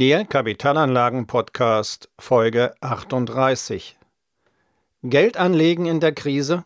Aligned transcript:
Der 0.00 0.24
Kapitalanlagen-Podcast 0.24 2.08
Folge 2.18 2.74
38. 2.80 3.98
Geld 5.02 5.36
anlegen 5.36 5.84
in 5.84 6.00
der 6.00 6.12
Krise? 6.12 6.64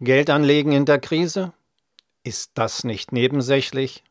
Geld 0.00 0.30
anlegen 0.30 0.72
in 0.72 0.86
der 0.86 0.98
Krise? 0.98 1.52
Ist 2.24 2.52
das 2.54 2.84
nicht 2.84 3.12
nebensächlich? 3.12 4.02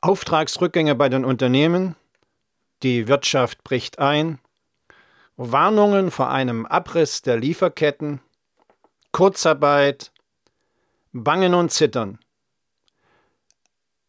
Auftragsrückgänge 0.00 0.96
bei 0.96 1.08
den 1.08 1.24
Unternehmen? 1.24 1.94
Die 2.82 3.06
Wirtschaft 3.06 3.62
bricht 3.62 4.00
ein? 4.00 4.40
Warnungen 5.36 6.10
vor 6.10 6.30
einem 6.30 6.66
Abriss 6.66 7.22
der 7.22 7.36
Lieferketten? 7.36 8.18
Kurzarbeit? 9.12 10.10
Bangen 11.12 11.54
und 11.54 11.70
Zittern. 11.70 12.18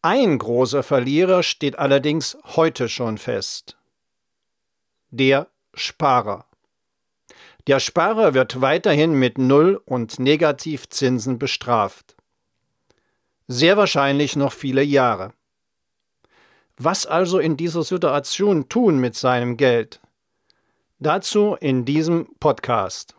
Ein 0.08 0.38
großer 0.38 0.84
Verlierer 0.84 1.42
steht 1.42 1.80
allerdings 1.80 2.38
heute 2.44 2.88
schon 2.88 3.18
fest. 3.18 3.76
Der 5.10 5.48
Sparer. 5.74 6.46
Der 7.66 7.80
Sparer 7.80 8.32
wird 8.32 8.60
weiterhin 8.60 9.14
mit 9.14 9.36
Null- 9.36 9.82
und 9.84 10.20
Negativzinsen 10.20 11.40
bestraft. 11.40 12.14
Sehr 13.48 13.76
wahrscheinlich 13.76 14.36
noch 14.36 14.52
viele 14.52 14.84
Jahre. 14.84 15.32
Was 16.76 17.04
also 17.04 17.40
in 17.40 17.56
dieser 17.56 17.82
Situation 17.82 18.68
tun 18.68 19.00
mit 19.00 19.16
seinem 19.16 19.56
Geld? 19.56 20.00
Dazu 21.00 21.56
in 21.58 21.84
diesem 21.84 22.28
Podcast. 22.38 23.16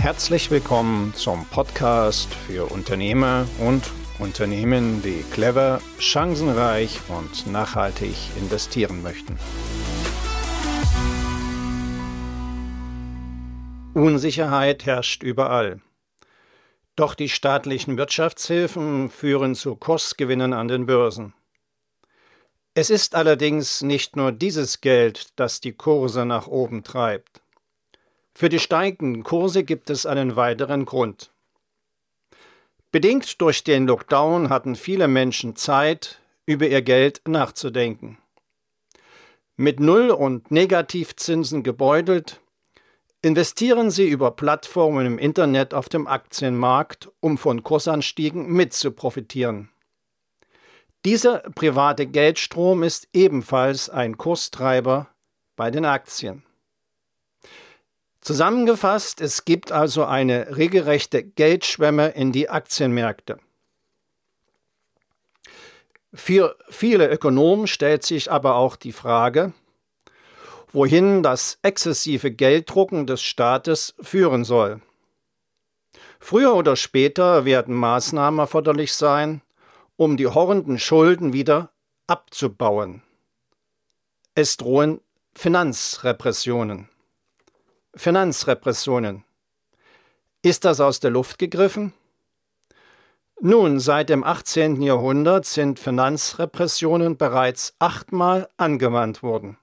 Herzlich 0.00 0.50
willkommen 0.52 1.12
zum 1.14 1.44
Podcast 1.46 2.32
für 2.32 2.70
Unternehmer 2.70 3.46
und 3.58 3.90
Unternehmen, 4.20 5.02
die 5.02 5.24
clever, 5.32 5.80
chancenreich 5.98 7.00
und 7.08 7.48
nachhaltig 7.48 8.14
investieren 8.38 9.02
möchten. 9.02 9.36
Unsicherheit 13.92 14.86
herrscht 14.86 15.24
überall. 15.24 15.80
Doch 16.94 17.14
die 17.14 17.28
staatlichen 17.28 17.98
Wirtschaftshilfen 17.98 19.10
führen 19.10 19.56
zu 19.56 19.74
Kursgewinnen 19.74 20.52
an 20.52 20.68
den 20.68 20.86
Börsen. 20.86 21.34
Es 22.72 22.88
ist 22.88 23.16
allerdings 23.16 23.82
nicht 23.82 24.14
nur 24.14 24.30
dieses 24.30 24.80
Geld, 24.80 25.32
das 25.34 25.60
die 25.60 25.72
Kurse 25.72 26.24
nach 26.24 26.46
oben 26.46 26.84
treibt. 26.84 27.42
Für 28.38 28.48
die 28.48 28.60
steigenden 28.60 29.24
Kurse 29.24 29.64
gibt 29.64 29.90
es 29.90 30.06
einen 30.06 30.36
weiteren 30.36 30.84
Grund. 30.84 31.32
Bedingt 32.92 33.40
durch 33.40 33.64
den 33.64 33.88
Lockdown 33.88 34.48
hatten 34.48 34.76
viele 34.76 35.08
Menschen 35.08 35.56
Zeit, 35.56 36.20
über 36.46 36.68
ihr 36.68 36.82
Geld 36.82 37.20
nachzudenken. 37.26 38.16
Mit 39.56 39.80
Null- 39.80 40.12
und 40.12 40.52
Negativzinsen 40.52 41.64
gebeutelt, 41.64 42.40
investieren 43.22 43.90
sie 43.90 44.08
über 44.08 44.30
Plattformen 44.30 45.04
im 45.04 45.18
Internet 45.18 45.74
auf 45.74 45.88
dem 45.88 46.06
Aktienmarkt, 46.06 47.10
um 47.18 47.38
von 47.38 47.64
Kursanstiegen 47.64 48.52
mitzuprofitieren. 48.52 49.68
Dieser 51.04 51.40
private 51.56 52.06
Geldstrom 52.06 52.84
ist 52.84 53.08
ebenfalls 53.12 53.90
ein 53.90 54.16
Kurstreiber 54.16 55.08
bei 55.56 55.72
den 55.72 55.84
Aktien. 55.84 56.44
Zusammengefasst, 58.20 59.20
es 59.20 59.44
gibt 59.44 59.72
also 59.72 60.04
eine 60.04 60.56
regelrechte 60.56 61.22
Geldschwemme 61.22 62.08
in 62.08 62.32
die 62.32 62.48
Aktienmärkte. 62.48 63.38
Für 66.12 66.56
viele 66.68 67.08
Ökonomen 67.08 67.66
stellt 67.66 68.04
sich 68.04 68.30
aber 68.30 68.56
auch 68.56 68.76
die 68.76 68.92
Frage, 68.92 69.52
wohin 70.72 71.22
das 71.22 71.58
exzessive 71.62 72.30
Gelddrucken 72.30 73.06
des 73.06 73.22
Staates 73.22 73.94
führen 74.00 74.44
soll. 74.44 74.80
Früher 76.18 76.54
oder 76.54 76.76
später 76.76 77.44
werden 77.44 77.74
Maßnahmen 77.74 78.40
erforderlich 78.40 78.92
sein, 78.94 79.42
um 79.96 80.16
die 80.16 80.26
horrenden 80.26 80.78
Schulden 80.78 81.32
wieder 81.32 81.70
abzubauen. 82.06 83.02
Es 84.34 84.56
drohen 84.56 85.00
Finanzrepressionen. 85.34 86.88
Finanzrepressionen. 87.94 89.24
Ist 90.42 90.64
das 90.64 90.80
aus 90.80 91.00
der 91.00 91.10
Luft 91.10 91.38
gegriffen? 91.38 91.92
Nun, 93.40 93.78
seit 93.80 94.08
dem 94.08 94.24
18. 94.24 94.82
Jahrhundert 94.82 95.46
sind 95.46 95.78
Finanzrepressionen 95.78 97.16
bereits 97.16 97.74
achtmal 97.78 98.48
angewandt 98.56 99.22
worden. 99.22 99.58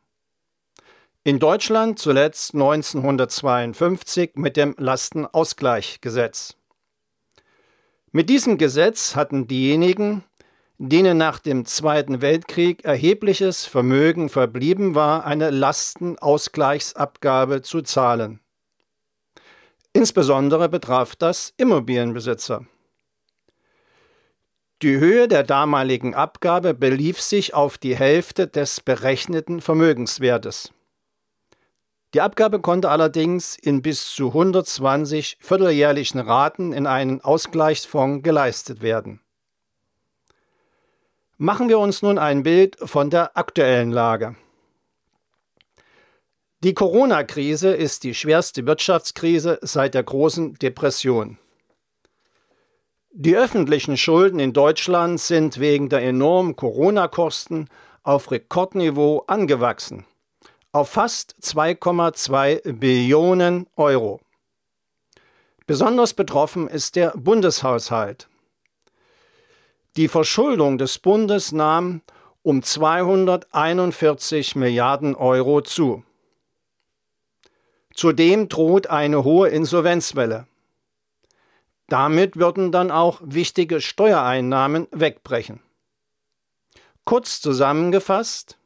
In 1.23 1.39
Deutschland 1.39 1.99
zuletzt 1.99 2.53
1952 2.53 4.33
mit 4.35 4.55
dem 4.57 4.75
Lastenausgleichgesetz. 4.77 6.55
Mit 8.11 8.29
diesem 8.29 8.57
Gesetz 8.57 9.15
hatten 9.15 9.47
diejenigen, 9.47 10.23
denen 10.77 11.17
nach 11.17 11.39
dem 11.39 11.65
Zweiten 11.65 12.21
Weltkrieg 12.21 12.83
erhebliches 12.83 13.65
Vermögen 13.65 14.27
verblieben 14.29 14.95
war, 14.95 15.25
eine 15.25 15.49
Lastenausgleichsabgabe 15.49 17.61
zu 17.61 17.81
zahlen. 17.81 18.41
Insbesondere 19.93 20.67
betraf 20.67 21.15
das 21.15 21.53
Immobilienbesitzer. 21.57 22.65
Die 24.81 24.97
Höhe 24.97 25.29
der 25.29 25.43
damaligen 25.43 26.13
Abgabe 26.13 26.73
belief 26.73 27.21
sich 27.21 27.53
auf 27.53 27.77
die 27.77 27.95
Hälfte 27.95 28.47
des 28.47 28.81
berechneten 28.81 29.61
Vermögenswertes. 29.61 30.73
Die 32.13 32.19
Abgabe 32.19 32.59
konnte 32.59 32.89
allerdings 32.89 33.57
in 33.57 33.81
bis 33.81 34.13
zu 34.13 34.27
120 34.27 35.37
vierteljährlichen 35.39 36.19
Raten 36.19 36.73
in 36.73 36.87
einen 36.87 37.21
Ausgleichsfonds 37.21 38.23
geleistet 38.23 38.81
werden. 38.81 39.21
Machen 41.37 41.67
wir 41.67 41.79
uns 41.79 42.01
nun 42.01 42.17
ein 42.17 42.43
Bild 42.43 42.77
von 42.79 43.09
der 43.09 43.35
aktuellen 43.37 43.91
Lage. 43.91 44.37
Die 46.63 46.73
Corona-Krise 46.73 47.73
ist 47.73 48.05
die 48.05 48.13
schwerste 48.13 48.65
Wirtschaftskrise 48.65 49.59
seit 49.61 49.95
der 49.95 50.03
großen 50.03 50.53
Depression. 50.53 51.37
Die 53.11 53.35
öffentlichen 53.35 53.97
Schulden 53.97 54.39
in 54.39 54.53
Deutschland 54.53 55.19
sind 55.19 55.59
wegen 55.59 55.89
der 55.89 56.03
enormen 56.03 56.55
Corona-Kosten 56.55 57.67
auf 58.03 58.31
Rekordniveau 58.31 59.25
angewachsen, 59.27 60.05
auf 60.71 60.89
fast 60.89 61.35
2,2 61.41 62.71
Billionen 62.71 63.67
Euro. 63.75 64.21
Besonders 65.67 66.13
betroffen 66.13 66.69
ist 66.69 66.95
der 66.95 67.11
Bundeshaushalt. 67.17 68.29
Die 69.97 70.07
Verschuldung 70.09 70.77
des 70.77 70.99
Bundes 70.99 71.53
nahm 71.53 72.01
um 72.43 72.61
241 72.61 74.57
Milliarden 74.57 75.15
Euro 75.15 75.61
zu. 75.61 76.03
Zudem 77.93 78.49
droht 78.49 78.87
eine 78.87 79.23
hohe 79.23 79.47
Insolvenzwelle. 79.47 80.47
Damit 81.87 82.35
würden 82.35 82.73
dann 82.73 82.91
auch 82.91 83.21
wichtige 83.23 83.79
Steuereinnahmen 83.79 84.87
wegbrechen. 84.91 85.61
Kurz 87.05 87.39
zusammengefasst, 87.39 88.57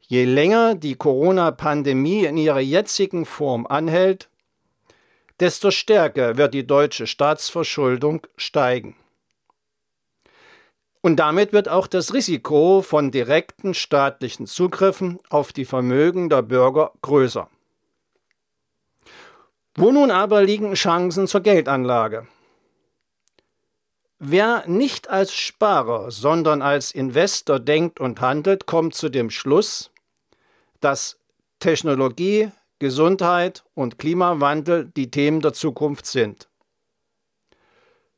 je 0.00 0.26
länger 0.26 0.74
die 0.74 0.96
Corona-Pandemie 0.96 2.26
in 2.26 2.36
ihrer 2.36 2.60
jetzigen 2.60 3.24
Form 3.24 3.66
anhält, 3.66 4.28
desto 5.40 5.70
stärker 5.70 6.36
wird 6.36 6.52
die 6.52 6.66
deutsche 6.66 7.06
Staatsverschuldung 7.06 8.26
steigen. 8.36 8.96
Und 11.02 11.16
damit 11.16 11.52
wird 11.52 11.68
auch 11.68 11.88
das 11.88 12.14
Risiko 12.14 12.80
von 12.80 13.10
direkten 13.10 13.74
staatlichen 13.74 14.46
Zugriffen 14.46 15.18
auf 15.28 15.52
die 15.52 15.64
Vermögen 15.64 16.28
der 16.28 16.42
Bürger 16.42 16.92
größer. 17.02 17.48
Wo 19.74 19.90
nun 19.90 20.12
aber 20.12 20.42
liegen 20.42 20.74
Chancen 20.74 21.26
zur 21.26 21.40
Geldanlage? 21.40 22.28
Wer 24.20 24.62
nicht 24.68 25.10
als 25.10 25.34
Sparer, 25.34 26.12
sondern 26.12 26.62
als 26.62 26.92
Investor 26.92 27.58
denkt 27.58 27.98
und 27.98 28.20
handelt, 28.20 28.66
kommt 28.66 28.94
zu 28.94 29.08
dem 29.08 29.30
Schluss, 29.30 29.90
dass 30.80 31.18
Technologie, 31.58 32.52
Gesundheit 32.78 33.64
und 33.74 33.98
Klimawandel 33.98 34.92
die 34.96 35.10
Themen 35.10 35.40
der 35.40 35.52
Zukunft 35.52 36.06
sind. 36.06 36.48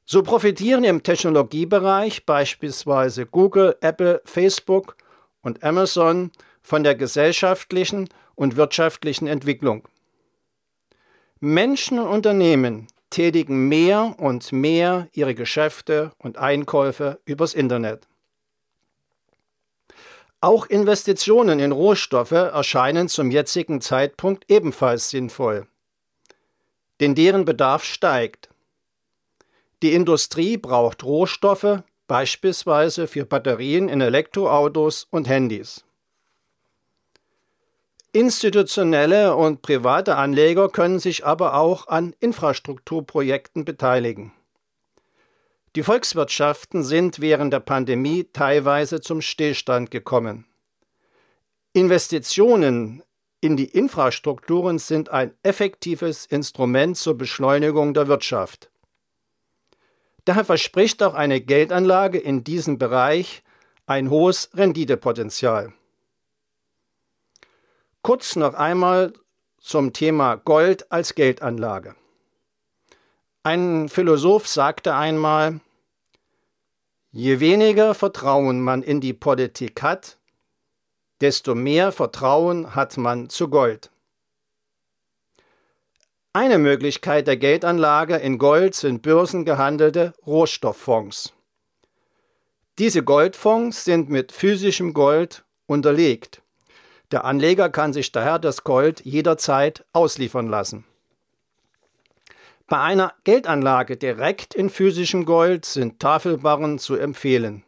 So 0.06 0.22
profitieren 0.22 0.84
im 0.84 1.02
Technologiebereich 1.02 2.26
beispielsweise 2.26 3.24
Google, 3.24 3.76
Apple, 3.80 4.20
Facebook 4.24 4.96
und 5.40 5.62
Amazon 5.64 6.30
von 6.62 6.84
der 6.84 6.94
gesellschaftlichen 6.94 8.08
und 8.34 8.56
wirtschaftlichen 8.56 9.26
Entwicklung. 9.26 9.88
Menschen 11.40 11.98
und 11.98 12.08
Unternehmen 12.08 12.86
tätigen 13.10 13.68
mehr 13.68 14.16
und 14.18 14.52
mehr 14.52 15.08
ihre 15.12 15.34
Geschäfte 15.34 16.12
und 16.18 16.36
Einkäufe 16.36 17.20
übers 17.24 17.54
Internet. 17.54 18.06
Auch 20.40 20.66
Investitionen 20.66 21.60
in 21.60 21.72
Rohstoffe 21.72 22.32
erscheinen 22.32 23.08
zum 23.08 23.30
jetzigen 23.30 23.80
Zeitpunkt 23.80 24.50
ebenfalls 24.50 25.08
sinnvoll, 25.08 25.66
denn 27.00 27.14
deren 27.14 27.46
Bedarf 27.46 27.84
steigt. 27.84 28.53
Die 29.84 29.92
Industrie 29.92 30.56
braucht 30.56 31.04
Rohstoffe, 31.04 31.82
beispielsweise 32.06 33.06
für 33.06 33.26
Batterien 33.26 33.90
in 33.90 34.00
Elektroautos 34.00 35.06
und 35.10 35.28
Handys. 35.28 35.84
Institutionelle 38.12 39.36
und 39.36 39.60
private 39.60 40.16
Anleger 40.16 40.70
können 40.70 41.00
sich 41.00 41.26
aber 41.26 41.56
auch 41.58 41.86
an 41.86 42.14
Infrastrukturprojekten 42.18 43.66
beteiligen. 43.66 44.32
Die 45.76 45.82
Volkswirtschaften 45.82 46.82
sind 46.82 47.20
während 47.20 47.52
der 47.52 47.60
Pandemie 47.60 48.26
teilweise 48.32 49.02
zum 49.02 49.20
Stillstand 49.20 49.90
gekommen. 49.90 50.46
Investitionen 51.74 53.02
in 53.42 53.58
die 53.58 53.66
Infrastrukturen 53.66 54.78
sind 54.78 55.10
ein 55.10 55.34
effektives 55.42 56.24
Instrument 56.24 56.96
zur 56.96 57.18
Beschleunigung 57.18 57.92
der 57.92 58.08
Wirtschaft. 58.08 58.70
Daher 60.24 60.44
verspricht 60.44 61.02
auch 61.02 61.14
eine 61.14 61.40
Geldanlage 61.40 62.18
in 62.18 62.44
diesem 62.44 62.78
Bereich 62.78 63.42
ein 63.86 64.08
hohes 64.08 64.50
Renditepotenzial. 64.54 65.72
Kurz 68.02 68.36
noch 68.36 68.54
einmal 68.54 69.12
zum 69.58 69.92
Thema 69.92 70.36
Gold 70.36 70.90
als 70.90 71.14
Geldanlage. 71.14 71.94
Ein 73.42 73.88
Philosoph 73.90 74.48
sagte 74.48 74.94
einmal, 74.94 75.60
je 77.10 77.40
weniger 77.40 77.94
Vertrauen 77.94 78.60
man 78.60 78.82
in 78.82 79.00
die 79.00 79.12
Politik 79.12 79.82
hat, 79.82 80.18
desto 81.20 81.54
mehr 81.54 81.92
Vertrauen 81.92 82.74
hat 82.74 82.96
man 82.96 83.28
zu 83.28 83.48
Gold. 83.48 83.90
Eine 86.36 86.58
Möglichkeit 86.58 87.28
der 87.28 87.36
Geldanlage 87.36 88.16
in 88.16 88.38
Gold 88.38 88.74
sind 88.74 89.02
börsengehandelte 89.02 90.14
Rohstofffonds. 90.26 91.32
Diese 92.76 93.04
Goldfonds 93.04 93.84
sind 93.84 94.10
mit 94.10 94.32
physischem 94.32 94.94
Gold 94.94 95.44
unterlegt. 95.66 96.42
Der 97.12 97.24
Anleger 97.24 97.68
kann 97.68 97.92
sich 97.92 98.10
daher 98.10 98.40
das 98.40 98.64
Gold 98.64 99.02
jederzeit 99.04 99.84
ausliefern 99.92 100.48
lassen. 100.48 100.84
Bei 102.66 102.80
einer 102.80 103.12
Geldanlage 103.22 103.96
direkt 103.96 104.56
in 104.56 104.70
physischem 104.70 105.26
Gold 105.26 105.64
sind 105.64 106.00
Tafelbarren 106.00 106.80
zu 106.80 106.96
empfehlen. 106.96 107.62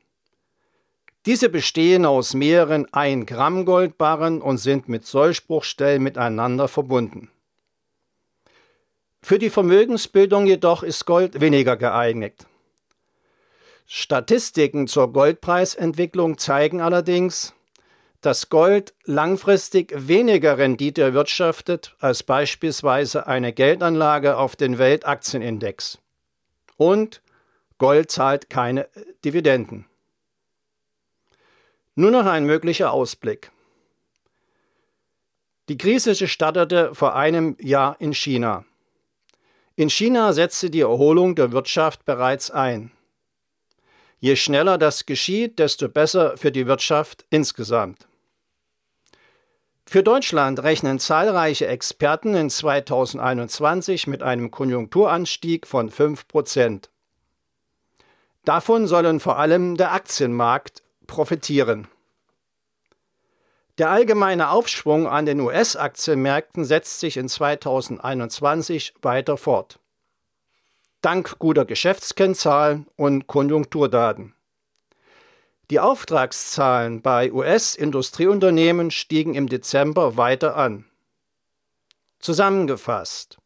Diese 1.24 1.50
bestehen 1.50 2.04
aus 2.04 2.34
mehreren 2.34 2.92
1 2.92 3.26
Gramm 3.26 3.64
Goldbarren 3.64 4.42
und 4.42 4.58
sind 4.58 4.88
mit 4.88 5.06
Sollspruchstellen 5.06 6.02
miteinander 6.02 6.66
verbunden. 6.66 7.30
Für 9.26 9.40
die 9.40 9.50
Vermögensbildung 9.50 10.46
jedoch 10.46 10.84
ist 10.84 11.04
Gold 11.04 11.40
weniger 11.40 11.76
geeignet. 11.76 12.46
Statistiken 13.84 14.86
zur 14.86 15.12
Goldpreisentwicklung 15.12 16.38
zeigen 16.38 16.80
allerdings, 16.80 17.52
dass 18.20 18.50
Gold 18.50 18.94
langfristig 19.02 19.92
weniger 19.96 20.58
Rendite 20.58 21.02
erwirtschaftet 21.02 21.96
als 21.98 22.22
beispielsweise 22.22 23.26
eine 23.26 23.52
Geldanlage 23.52 24.36
auf 24.36 24.54
den 24.54 24.78
Weltaktienindex. 24.78 25.98
Und 26.76 27.20
Gold 27.78 28.12
zahlt 28.12 28.48
keine 28.48 28.88
Dividenden. 29.24 29.86
Nur 31.96 32.12
noch 32.12 32.26
ein 32.26 32.44
möglicher 32.44 32.92
Ausblick. 32.92 33.50
Die 35.68 35.78
Krise 35.78 36.14
startete 36.14 36.94
vor 36.94 37.16
einem 37.16 37.56
Jahr 37.58 37.96
in 37.98 38.14
China. 38.14 38.64
In 39.78 39.90
China 39.90 40.32
setzte 40.32 40.70
die 40.70 40.80
Erholung 40.80 41.34
der 41.34 41.52
Wirtschaft 41.52 42.06
bereits 42.06 42.50
ein. 42.50 42.92
Je 44.18 44.34
schneller 44.34 44.78
das 44.78 45.04
geschieht, 45.04 45.58
desto 45.58 45.90
besser 45.90 46.38
für 46.38 46.50
die 46.50 46.66
Wirtschaft 46.66 47.26
insgesamt. 47.28 48.08
Für 49.84 50.02
Deutschland 50.02 50.62
rechnen 50.62 50.98
zahlreiche 50.98 51.66
Experten 51.66 52.34
in 52.34 52.48
2021 52.48 54.06
mit 54.06 54.22
einem 54.22 54.50
Konjunkturanstieg 54.50 55.66
von 55.66 55.90
5 55.90 56.26
Prozent. 56.26 56.90
Davon 58.46 58.86
sollen 58.86 59.20
vor 59.20 59.38
allem 59.38 59.76
der 59.76 59.92
Aktienmarkt 59.92 60.82
profitieren. 61.06 61.86
Der 63.78 63.90
allgemeine 63.90 64.50
Aufschwung 64.50 65.06
an 65.06 65.26
den 65.26 65.40
US-Aktienmärkten 65.40 66.64
setzt 66.64 67.00
sich 67.00 67.16
in 67.16 67.28
2021 67.28 68.94
weiter 69.02 69.36
fort 69.36 69.78
dank 71.06 71.38
guter 71.38 71.64
Geschäftskennzahlen 71.64 72.88
und 72.96 73.28
Konjunkturdaten. 73.28 74.34
Die 75.70 75.78
Auftragszahlen 75.78 77.00
bei 77.00 77.32
US-Industrieunternehmen 77.32 78.90
stiegen 78.90 79.34
im 79.34 79.48
Dezember 79.48 80.16
weiter 80.16 80.56
an. 80.56 80.84
Zusammengefasst. 82.18 83.38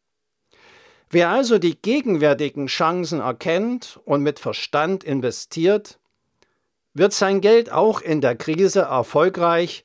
Wer 1.10 1.28
also 1.28 1.58
die 1.58 1.76
gegenwärtigen 1.76 2.66
Chancen 2.66 3.20
erkennt 3.20 4.00
und 4.06 4.22
mit 4.22 4.38
Verstand 4.38 5.04
investiert, 5.04 5.98
wird 6.94 7.12
sein 7.12 7.42
Geld 7.42 7.70
auch 7.70 8.00
in 8.00 8.22
der 8.22 8.36
Krise 8.36 8.80
erfolgreich 8.80 9.84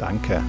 Danke. 0.00 0.42